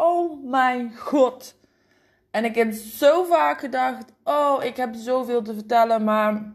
Oh 0.00 0.44
mijn 0.44 0.96
god. 0.96 1.54
En 2.30 2.44
ik 2.44 2.54
heb 2.54 2.72
zo 2.72 3.24
vaak 3.24 3.60
gedacht: 3.60 4.12
oh, 4.24 4.64
ik 4.64 4.76
heb 4.76 4.94
zoveel 4.94 5.42
te 5.42 5.54
vertellen, 5.54 6.04
maar 6.04 6.52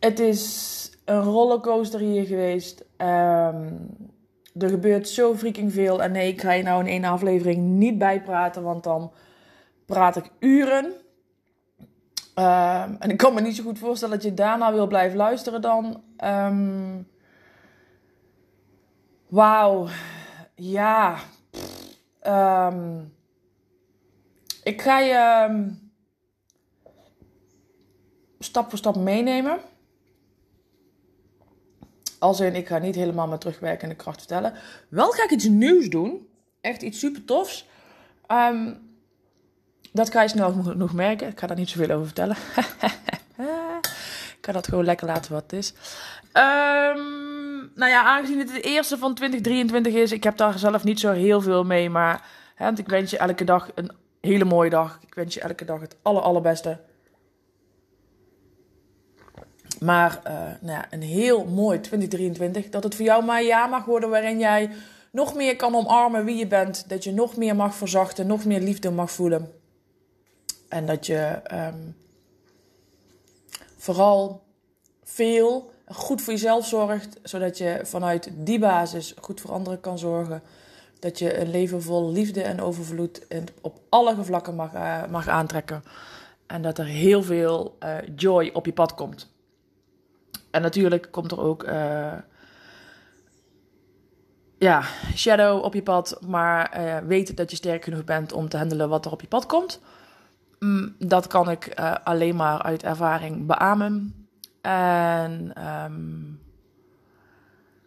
het 0.00 0.20
is 0.20 0.90
een 1.04 1.22
rollercoaster 1.22 2.00
hier 2.00 2.26
geweest. 2.26 2.84
Ehm, 2.96 3.72
er 4.58 4.68
gebeurt 4.68 5.08
zo 5.08 5.34
freaking 5.34 5.72
veel. 5.72 6.02
En 6.02 6.12
nee, 6.12 6.28
ik 6.28 6.40
ga 6.40 6.52
je 6.52 6.62
nou 6.62 6.80
in 6.80 6.90
één 6.90 7.04
aflevering 7.04 7.62
niet 7.62 7.98
bijpraten, 7.98 8.62
want 8.62 8.84
dan 8.84 9.12
praat 9.86 10.16
ik 10.16 10.30
uren. 10.38 10.92
Ehm, 12.34 12.94
en 12.98 13.10
ik 13.10 13.16
kan 13.16 13.34
me 13.34 13.40
niet 13.40 13.56
zo 13.56 13.62
goed 13.62 13.78
voorstellen 13.78 14.14
dat 14.14 14.24
je 14.24 14.34
daarna 14.34 14.72
wil 14.72 14.86
blijven 14.86 15.16
luisteren 15.16 15.60
dan. 15.60 16.02
Um, 16.24 17.08
Wauw. 19.28 19.88
Ja. 20.54 21.18
Um, 22.26 23.14
ik 24.62 24.82
ga 24.82 24.98
je 24.98 25.46
um, 25.50 25.92
stap 28.38 28.68
voor 28.68 28.78
stap 28.78 28.96
meenemen. 28.96 29.58
Als 32.18 32.40
in, 32.40 32.54
ik 32.54 32.66
ga 32.66 32.78
niet 32.78 32.94
helemaal 32.94 33.26
met 33.26 33.40
terugwerkende 33.40 33.94
kracht 33.94 34.18
vertellen. 34.18 34.52
Wel 34.88 35.10
ga 35.10 35.24
ik 35.24 35.30
iets 35.30 35.44
nieuws 35.44 35.88
doen. 35.88 36.28
Echt 36.60 36.82
iets 36.82 36.98
super 36.98 37.24
tofs. 37.24 37.68
Um, 38.28 38.92
dat 39.92 40.10
ga 40.10 40.22
je 40.22 40.28
snel 40.28 40.54
nog 40.76 40.92
merken. 40.92 41.28
Ik 41.28 41.38
ga 41.38 41.46
daar 41.46 41.56
niet 41.56 41.68
zoveel 41.68 41.90
over 41.90 42.06
vertellen. 42.06 42.36
ik 44.38 44.40
ga 44.40 44.52
dat 44.52 44.68
gewoon 44.68 44.84
lekker 44.84 45.06
laten 45.06 45.32
wat 45.32 45.42
het 45.42 45.52
is. 45.52 45.74
Um, 46.32 47.33
nou 47.74 47.90
ja, 47.90 48.02
aangezien 48.02 48.38
het 48.38 48.48
de 48.48 48.60
eerste 48.60 48.98
van 48.98 49.14
2023 49.14 49.94
is, 49.94 50.12
ik 50.12 50.24
heb 50.24 50.36
daar 50.36 50.58
zelf 50.58 50.84
niet 50.84 51.00
zo 51.00 51.12
heel 51.12 51.40
veel 51.40 51.64
mee. 51.64 51.90
Maar 51.90 52.26
hè, 52.54 52.64
want 52.64 52.78
ik 52.78 52.88
wens 52.88 53.10
je 53.10 53.18
elke 53.18 53.44
dag 53.44 53.70
een 53.74 53.90
hele 54.20 54.44
mooie 54.44 54.70
dag. 54.70 54.98
Ik 55.06 55.14
wens 55.14 55.34
je 55.34 55.40
elke 55.40 55.64
dag 55.64 55.80
het 55.80 55.96
aller, 56.02 56.22
allerbeste. 56.22 56.80
Maar 59.80 60.20
uh, 60.26 60.32
nou 60.60 60.78
ja, 60.78 60.86
een 60.90 61.02
heel 61.02 61.44
mooi 61.44 61.80
2023. 61.80 62.68
Dat 62.68 62.84
het 62.84 62.94
voor 62.94 63.04
jou 63.04 63.24
maar 63.24 63.40
een 63.40 63.46
jaar 63.46 63.68
mag 63.68 63.84
worden 63.84 64.10
waarin 64.10 64.38
jij 64.38 64.70
nog 65.10 65.34
meer 65.34 65.56
kan 65.56 65.74
omarmen 65.74 66.24
wie 66.24 66.36
je 66.36 66.46
bent. 66.46 66.88
Dat 66.88 67.04
je 67.04 67.12
nog 67.12 67.36
meer 67.36 67.56
mag 67.56 67.74
verzachten, 67.74 68.26
nog 68.26 68.44
meer 68.44 68.60
liefde 68.60 68.90
mag 68.90 69.10
voelen. 69.10 69.52
En 70.68 70.86
dat 70.86 71.06
je 71.06 71.40
um, 71.52 71.96
vooral 73.76 74.42
veel 75.02 75.73
goed 75.86 76.22
voor 76.22 76.32
jezelf 76.32 76.66
zorgt, 76.66 77.18
zodat 77.22 77.58
je 77.58 77.80
vanuit 77.82 78.30
die 78.34 78.58
basis 78.58 79.14
goed 79.20 79.40
voor 79.40 79.50
anderen 79.50 79.80
kan 79.80 79.98
zorgen. 79.98 80.42
Dat 80.98 81.18
je 81.18 81.40
een 81.40 81.50
leven 81.50 81.82
vol 81.82 82.12
liefde 82.12 82.42
en 82.42 82.60
overvloed 82.60 83.26
op 83.60 83.80
alle 83.88 84.24
vlakken 84.24 84.54
mag, 84.54 84.74
uh, 84.74 85.06
mag 85.06 85.28
aantrekken. 85.28 85.84
En 86.46 86.62
dat 86.62 86.78
er 86.78 86.84
heel 86.84 87.22
veel 87.22 87.76
uh, 87.82 87.96
joy 88.16 88.50
op 88.52 88.66
je 88.66 88.72
pad 88.72 88.94
komt. 88.94 89.32
En 90.50 90.62
natuurlijk 90.62 91.08
komt 91.10 91.32
er 91.32 91.40
ook 91.40 91.64
uh, 91.64 92.12
ja, 94.58 94.82
shadow 95.14 95.64
op 95.64 95.74
je 95.74 95.82
pad. 95.82 96.18
Maar 96.26 97.02
weet 97.06 97.36
dat 97.36 97.50
je 97.50 97.56
sterk 97.56 97.84
genoeg 97.84 98.04
bent 98.04 98.32
om 98.32 98.48
te 98.48 98.56
handelen 98.56 98.88
wat 98.88 99.04
er 99.04 99.12
op 99.12 99.20
je 99.20 99.26
pad 99.26 99.46
komt. 99.46 99.80
Mm, 100.58 100.94
dat 100.98 101.26
kan 101.26 101.50
ik 101.50 101.74
alleen 102.04 102.36
maar 102.36 102.62
uit 102.62 102.82
ervaring 102.82 103.46
beamen. 103.46 104.23
En 104.64 105.52
um, 105.84 106.40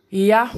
ja. 0.08 0.52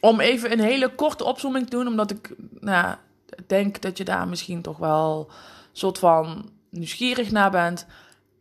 Om 0.00 0.20
even 0.20 0.52
een 0.52 0.60
hele 0.60 0.94
korte 0.94 1.24
opzooming 1.24 1.64
te 1.64 1.76
doen, 1.76 1.86
omdat 1.86 2.10
ik 2.10 2.34
nou, 2.60 2.96
denk 3.46 3.80
dat 3.80 3.98
je 3.98 4.04
daar 4.04 4.28
misschien 4.28 4.62
toch 4.62 4.76
wel 4.76 5.30
soort 5.72 5.98
van 5.98 6.50
nieuwsgierig 6.70 7.30
naar 7.30 7.50
bent. 7.50 7.86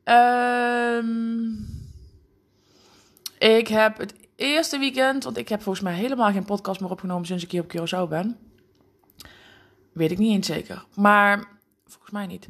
Um, 0.04 1.68
ik 3.38 3.68
heb 3.68 3.98
het 3.98 4.14
eerste 4.36 4.78
weekend, 4.78 5.24
want 5.24 5.38
ik 5.38 5.50
heb 5.50 5.62
volgens 5.62 5.84
mij 5.84 5.94
helemaal 5.94 6.32
geen 6.32 6.46
podcast 6.46 6.80
meer 6.80 6.92
opgenomen 6.92 7.26
sinds 7.26 7.44
ik 7.44 7.52
hier 7.52 7.62
op 7.62 7.74
Curaçao 7.76 8.10
ben. 8.10 8.38
Weet 9.92 10.12
ik 10.12 10.18
niet 10.18 10.34
eens 10.34 10.48
zeker. 10.48 10.86
Maar 10.96 11.48
volgens 11.86 12.12
mij 12.12 12.26
niet. 12.26 12.48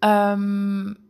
Um, 0.00 1.09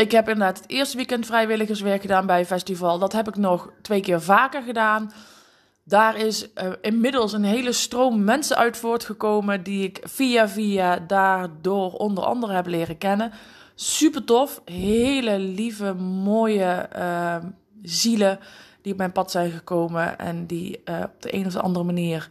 Ik 0.00 0.10
heb 0.10 0.28
inderdaad 0.28 0.58
het 0.58 0.70
eerste 0.70 0.96
weekend 0.96 1.26
vrijwilligerswerk 1.26 2.00
gedaan 2.00 2.26
bij 2.26 2.38
een 2.38 2.46
festival. 2.46 2.98
Dat 2.98 3.12
heb 3.12 3.28
ik 3.28 3.36
nog 3.36 3.72
twee 3.82 4.00
keer 4.00 4.22
vaker 4.22 4.62
gedaan. 4.62 5.12
Daar 5.84 6.16
is 6.16 6.48
uh, 6.54 6.72
inmiddels 6.80 7.32
een 7.32 7.44
hele 7.44 7.72
stroom 7.72 8.24
mensen 8.24 8.56
uit 8.56 8.76
voortgekomen 8.76 9.62
die 9.62 9.84
ik 9.84 10.00
via 10.02 10.48
via 10.48 10.98
daardoor 10.98 11.92
onder 11.92 12.24
andere 12.24 12.52
heb 12.52 12.66
leren 12.66 12.98
kennen. 12.98 13.32
Super 13.74 14.24
tof. 14.24 14.62
Hele 14.64 15.38
lieve, 15.38 15.94
mooie 15.94 16.88
uh, 16.96 17.36
zielen 17.82 18.38
die 18.82 18.92
op 18.92 18.98
mijn 18.98 19.12
pad 19.12 19.30
zijn 19.30 19.50
gekomen 19.50 20.18
en 20.18 20.46
die 20.46 20.82
uh, 20.84 21.00
op 21.04 21.22
de 21.22 21.34
een 21.34 21.46
of 21.46 21.56
andere 21.56 21.84
manier 21.84 22.30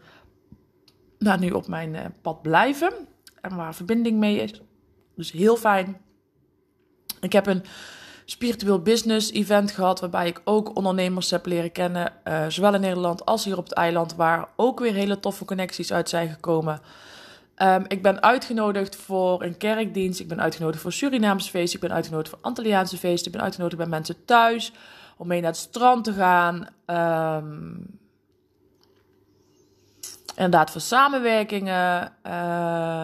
nou, 1.19 1.39
nu 1.39 1.51
op 1.51 1.67
mijn 1.67 2.15
pad 2.21 2.41
blijven. 2.41 2.93
En 3.41 3.55
waar 3.55 3.75
verbinding 3.75 4.17
mee 4.17 4.37
is. 4.37 4.61
Dus 5.15 5.31
heel 5.31 5.55
fijn. 5.55 6.07
Ik 7.21 7.33
heb 7.33 7.47
een 7.47 7.63
spiritueel 8.25 8.81
business 8.81 9.31
event 9.31 9.71
gehad, 9.71 9.99
waarbij 9.99 10.27
ik 10.27 10.41
ook 10.43 10.75
ondernemers 10.75 11.31
heb 11.31 11.45
leren 11.45 11.71
kennen, 11.71 12.13
uh, 12.27 12.45
zowel 12.47 12.73
in 12.73 12.81
Nederland 12.81 13.25
als 13.25 13.45
hier 13.45 13.57
op 13.57 13.63
het 13.63 13.73
eiland, 13.73 14.15
waar 14.15 14.47
ook 14.55 14.79
weer 14.79 14.93
hele 14.93 15.19
toffe 15.19 15.45
connecties 15.45 15.93
uit 15.93 16.09
zijn 16.09 16.29
gekomen. 16.29 16.81
Um, 17.57 17.85
ik 17.87 18.01
ben 18.01 18.21
uitgenodigd 18.21 18.95
voor 18.95 19.43
een 19.43 19.57
kerkdienst, 19.57 20.19
ik 20.19 20.27
ben 20.27 20.41
uitgenodigd 20.41 20.81
voor 20.81 20.91
Surinaamse 20.91 21.49
feesten, 21.49 21.81
ik 21.81 21.87
ben 21.87 21.95
uitgenodigd 21.95 22.29
voor 22.29 22.39
Antilliaanse 22.41 22.97
feesten, 22.97 23.25
ik 23.25 23.37
ben 23.37 23.41
uitgenodigd 23.41 23.77
bij 23.77 23.89
mensen 23.89 24.25
thuis 24.25 24.71
om 25.17 25.27
mee 25.27 25.41
naar 25.41 25.51
het 25.51 25.59
strand 25.59 26.03
te 26.03 26.13
gaan. 26.13 26.67
Um, 26.85 27.98
inderdaad 30.39 30.71
voor 30.71 30.81
samenwerkingen. 30.81 32.11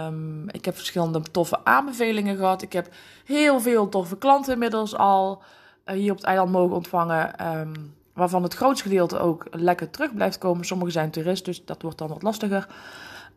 Um, 0.08 0.50
ik 0.50 0.66
heb 0.66 0.76
verschillende 0.76 1.22
toffe 1.22 1.66
aanbevelingen 1.66 2.38
gehad. 2.38 2.62
Ik 2.62 2.74
heb 2.74 2.88
heel 3.26 3.60
veel 3.60 3.90
toffe 3.90 4.18
klanten 4.18 4.54
inmiddels 4.54 4.96
al 4.96 5.44
uh, 5.86 5.96
hier 5.96 6.12
op 6.12 6.18
het 6.18 6.26
eiland 6.26 6.52
mogen 6.52 6.76
ontvangen. 6.76 7.48
Um, 7.58 7.96
waarvan 8.14 8.44
het 8.44 8.54
grootste 8.54 8.88
gedeelte 8.88 9.20
ook 9.20 9.46
lekker 9.52 9.90
terug 9.90 10.14
blijft 10.14 10.38
komen. 10.38 10.66
Sommigen 10.66 10.94
zijn 10.94 11.12
toerist, 11.12 11.46
dus 11.46 11.66
dat 11.66 11.82
wordt 11.82 11.98
dan 11.98 12.08
wat 12.08 12.22
lastiger. 12.22 12.68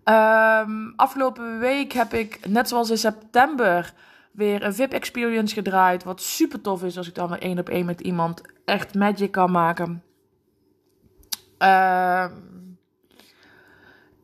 Um, 0.04 0.92
afgelopen 0.96 1.58
week 1.58 1.92
heb 1.92 2.12
ik, 2.12 2.48
net 2.48 2.68
zoals 2.68 2.90
in 2.90 2.98
september, 2.98 3.92
weer 4.32 4.62
een 4.64 4.74
VIP-experience 4.74 5.54
gedraaid. 5.54 6.04
Wat 6.04 6.20
super 6.20 6.60
tof 6.60 6.82
is 6.84 6.96
als 6.96 7.08
ik 7.08 7.14
dan 7.14 7.28
weer 7.28 7.42
één 7.42 7.58
op 7.58 7.68
één 7.68 7.86
met 7.86 8.00
iemand 8.00 8.42
echt 8.64 8.94
magic 8.94 9.30
kan 9.30 9.50
maken. 9.50 10.02
Uh, 11.58 12.24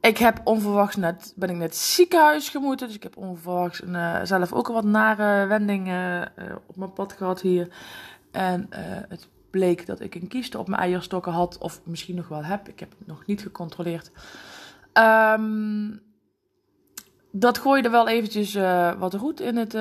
ik 0.04 0.18
heb 0.18 0.40
onverwachts 0.44 0.96
net, 0.96 1.32
ben 1.36 1.50
ik 1.50 1.56
net 1.56 1.76
ziekenhuis 1.76 2.48
gemoeten. 2.48 2.86
Dus 2.86 2.96
ik 2.96 3.02
heb 3.02 3.16
onverwachts 3.16 3.82
een, 3.82 3.94
uh, 3.94 4.20
zelf 4.22 4.52
ook 4.52 4.68
een 4.68 4.74
wat 4.74 4.84
nare 4.84 5.46
wending 5.46 5.88
uh, 5.88 6.22
op 6.66 6.76
mijn 6.76 6.92
pad 6.92 7.12
gehad 7.12 7.40
hier. 7.40 7.68
En 8.32 8.66
het 9.08 9.28
bleek 9.50 9.86
dat 9.86 10.00
ik 10.00 10.14
een 10.14 10.28
kieste 10.28 10.58
op 10.58 10.68
mijn 10.68 10.80
eierstokken 10.82 11.32
had. 11.32 11.58
Of 11.58 11.80
misschien 11.84 12.14
nog 12.14 12.28
wel 12.28 12.44
heb. 12.44 12.68
Ik 12.68 12.80
heb 12.80 12.90
het 12.98 13.06
nog 13.06 13.26
niet 13.26 13.42
gecontroleerd. 13.42 14.10
Um, 15.38 16.02
dat 17.30 17.58
gooide 17.58 17.90
wel 17.90 18.08
eventjes 18.08 18.54
wat 18.98 19.14
roet 19.14 19.40
in 19.40 19.56
het 19.56 19.76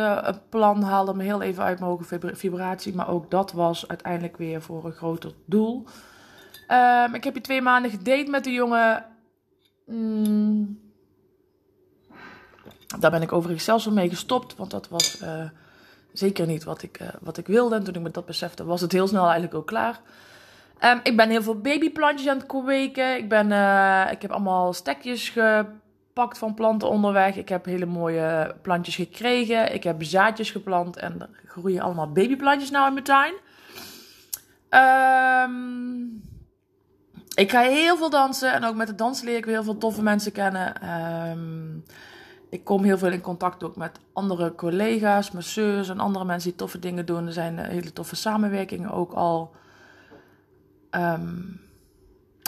plan. 0.50 0.84
Haalde 0.84 1.14
me 1.14 1.24
heel 1.24 1.42
even 1.42 1.64
uit 1.64 1.80
mijn 1.80 1.92
hoge 1.92 2.20
vibratie. 2.34 2.96
Maar 2.96 3.10
ook 3.10 3.32
dat 3.32 3.52
was 3.52 3.88
uiteindelijk 3.88 4.38
weer 4.38 4.62
voor 4.62 4.86
een 4.86 4.92
groter 4.92 5.32
doel. 5.46 5.86
Um, 6.68 7.14
ik 7.14 7.24
heb 7.24 7.34
hier 7.34 7.44
twee 7.44 7.62
maanden 7.62 7.92
gedate 7.92 8.30
met 8.30 8.44
de 8.44 8.52
jongen. 8.52 9.06
Mm. 9.86 10.80
Daar 13.00 13.12
ben 13.12 13.22
ik 13.22 13.32
overigens 13.32 13.66
zelfs 13.66 13.88
mee 13.90 14.10
gestopt. 14.10 14.56
Want 14.56 14.72
dat 14.72 14.90
was 14.90 15.22
uh, 15.22 15.50
zeker 16.14 16.48
niet 16.48 16.64
wat 16.64 16.84
ik, 16.84 17.00
wat 17.22 17.38
ik 17.38 17.48
wilde. 17.48 17.76
En 17.76 17.84
toen 17.84 17.96
ik 17.96 18.02
me 18.02 18.12
dat 18.12 18.26
besefte, 18.26 18.66
was 18.66 18.82
het 18.82 18.92
heel 18.92 19.08
snel 19.08 19.24
eigenlijk 19.24 19.54
ook 19.54 19.68
klaar. 19.68 20.02
Um, 20.84 21.00
ik 21.04 21.18
ben 21.18 21.30
heel 21.30 21.44
veel 21.44 21.60
babyplantjes 21.60 22.28
aan 22.28 22.38
het 22.38 22.46
kweken. 22.46 23.18
Ik, 23.18 23.30
ben, 23.30 23.46
ik 24.12 24.22
heb 24.22 24.32
allemaal 24.32 24.74
stekjes 24.74 25.30
gepakt 25.30 25.82
gepakt 26.14 26.38
van 26.38 26.54
planten 26.54 26.90
onderweg. 26.90 27.36
Ik 27.36 27.50
heb 27.50 27.66
hele 27.66 27.86
mooie 27.86 28.56
plantjes 28.62 28.96
gekregen. 28.96 29.74
Ik 29.74 29.84
heb 29.84 30.04
zaadjes 30.04 30.52
geplant 30.52 30.98
en 30.98 31.22
er 31.22 31.30
groeien 31.46 31.82
allemaal 31.82 32.12
babyplantjes 32.12 32.72
nou 32.72 32.88
in 32.88 32.94
mijn 32.94 33.06
tuin. 33.06 33.34
Um, 35.50 36.23
ik 37.36 37.52
ga 37.52 37.62
heel 37.62 37.98
veel 37.98 38.10
dansen 38.10 38.54
en 38.54 38.64
ook 38.64 38.76
met 38.76 38.88
het 38.88 38.98
dansen 38.98 39.26
leer 39.26 39.38
ik 39.38 39.46
weer 39.46 39.54
heel 39.54 39.64
veel 39.64 39.78
toffe 39.78 40.04
mensen 40.04 40.32
kennen. 40.32 40.90
Um, 41.30 41.84
ik 42.50 42.64
kom 42.64 42.84
heel 42.84 42.98
veel 42.98 43.12
in 43.12 43.22
contact 43.22 43.64
ook 43.64 43.76
met 43.76 44.00
andere 44.14 44.56
collega's, 44.56 45.32
masseurs 45.32 45.90
en 45.90 46.00
andere 46.00 46.26
mensen 46.26 46.50
die 46.50 46.58
toffe 46.58 46.80
dingen 46.80 47.06
doen. 47.06 47.26
Er 47.26 47.34
zijn 47.34 47.58
hele 47.58 47.94
toffe 47.94 48.16
samenwerkingen 48.16 48.92
ook 48.92 49.12
al 49.12 49.56
um, 50.92 51.62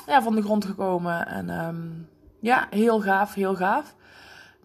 ja, 0.08 0.22
van 0.22 0.36
de 0.36 0.42
grond 0.42 0.66
gekomen. 0.66 1.28
En 1.28 2.10
ja, 2.40 2.68
heel 2.70 3.02
gaaf, 3.02 3.34
heel 3.34 3.56
gaaf. 3.56 3.96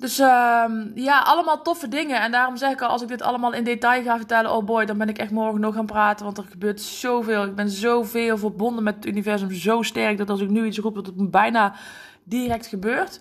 Dus 0.00 0.18
uh, 0.20 0.64
ja, 0.94 1.20
allemaal 1.20 1.62
toffe 1.62 1.88
dingen. 1.88 2.20
En 2.20 2.30
daarom 2.30 2.56
zeg 2.56 2.72
ik 2.72 2.80
al, 2.80 2.88
als 2.88 3.02
ik 3.02 3.08
dit 3.08 3.22
allemaal 3.22 3.52
in 3.52 3.64
detail 3.64 4.02
ga 4.02 4.16
vertellen, 4.16 4.52
oh 4.52 4.64
boy, 4.64 4.84
dan 4.84 4.98
ben 4.98 5.08
ik 5.08 5.18
echt 5.18 5.30
morgen 5.30 5.60
nog 5.60 5.74
gaan 5.74 5.86
praten. 5.86 6.24
Want 6.24 6.38
er 6.38 6.44
gebeurt 6.50 6.80
zoveel. 6.80 7.44
Ik 7.44 7.54
ben 7.54 7.68
zoveel 7.68 8.38
verbonden 8.38 8.84
met 8.84 8.94
het 8.94 9.06
universum, 9.06 9.50
zo 9.50 9.82
sterk 9.82 10.18
dat 10.18 10.30
als 10.30 10.40
ik 10.40 10.50
nu 10.50 10.66
iets 10.66 10.78
roep, 10.78 10.94
dat 10.94 11.06
het 11.06 11.30
bijna 11.30 11.74
direct 12.24 12.66
gebeurt. 12.66 13.20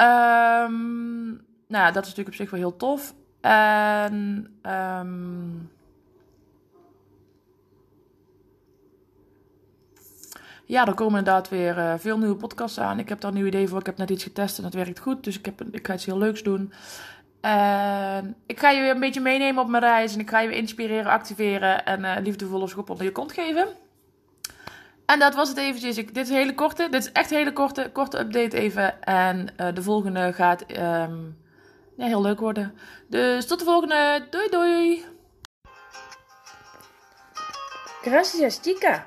Um, 0.00 1.44
nou, 1.66 1.92
dat 1.92 2.02
is 2.02 2.08
natuurlijk 2.08 2.28
op 2.28 2.34
zich 2.34 2.50
wel 2.50 2.60
heel 2.60 2.76
tof. 2.76 3.14
En 3.40 4.46
um, 4.62 5.70
ja, 10.70 10.86
er 10.86 10.94
komen 10.94 11.18
inderdaad 11.18 11.48
weer 11.48 11.78
uh, 11.78 11.94
veel 11.98 12.18
nieuwe 12.18 12.36
podcasts 12.36 12.78
aan. 12.78 12.98
Ik 12.98 13.08
heb 13.08 13.20
daar 13.20 13.30
een 13.30 13.36
nieuw 13.36 13.46
idee 13.46 13.68
voor. 13.68 13.78
Ik 13.78 13.86
heb 13.86 13.96
net 13.96 14.10
iets 14.10 14.22
getest 14.22 14.56
en 14.56 14.62
dat 14.62 14.74
werkt 14.74 14.98
goed. 14.98 15.24
Dus 15.24 15.38
ik, 15.38 15.44
heb, 15.44 15.62
ik 15.70 15.86
ga 15.86 15.94
iets 15.94 16.04
heel 16.04 16.18
leuks 16.18 16.42
doen. 16.42 16.72
En 17.40 18.36
ik 18.46 18.60
ga 18.60 18.70
je 18.70 18.80
weer 18.80 18.90
een 18.90 19.00
beetje 19.00 19.20
meenemen 19.20 19.62
op 19.62 19.68
mijn 19.68 19.82
reis. 19.82 20.14
En 20.14 20.20
ik 20.20 20.30
ga 20.30 20.40
je 20.40 20.48
weer 20.48 20.56
inspireren, 20.56 21.12
activeren. 21.12 21.84
En 21.84 22.00
uh, 22.00 22.16
liefdevolle 22.20 22.68
schop 22.68 22.90
onder 22.90 23.04
je 23.04 23.12
kont 23.12 23.32
geven. 23.32 23.68
En 25.06 25.18
dat 25.18 25.34
was 25.34 25.48
het 25.48 25.58
eventjes. 25.58 25.98
Ik, 25.98 26.14
dit 26.14 26.24
is 26.28 26.34
hele 26.34 26.54
korte. 26.54 26.88
Dit 26.90 27.02
is 27.02 27.12
echt 27.12 27.30
een 27.30 27.36
hele 27.36 27.52
korte, 27.52 27.90
korte 27.92 28.18
update 28.18 28.56
even. 28.56 29.02
En 29.02 29.48
uh, 29.56 29.74
de 29.74 29.82
volgende 29.82 30.32
gaat 30.32 30.64
ja, 30.66 31.08
heel 31.96 32.22
leuk 32.22 32.40
worden. 32.40 32.74
Dus 33.08 33.46
tot 33.46 33.58
de 33.58 33.64
volgende. 33.64 34.26
Doei 34.30 34.48
doei. 34.48 35.04
Gracias 38.02 38.58
chica. 38.62 39.06